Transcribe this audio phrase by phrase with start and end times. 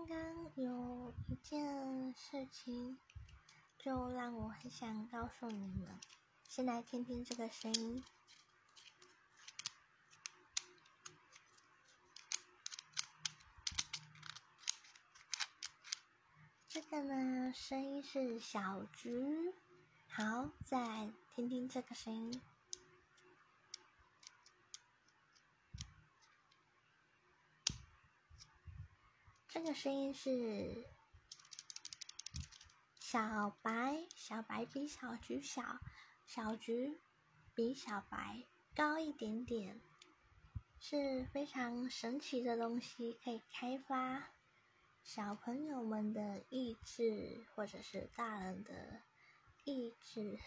[0.00, 2.98] 刚刚有一件事情，
[3.78, 6.00] 就让我很想告诉你们。
[6.48, 8.02] 先来听听这个声音。
[16.68, 19.52] 这个呢，声音是小菊。
[20.08, 22.40] 好，再听听这个声音。
[29.62, 30.86] 这个声音是
[32.98, 35.62] 小白，小白比小菊小，
[36.24, 36.98] 小菊
[37.54, 39.78] 比小白高一点点，
[40.80, 44.30] 是非常神奇的东西，可以开发
[45.04, 49.02] 小朋友们的意志，或者是大人的
[49.64, 50.38] 意志。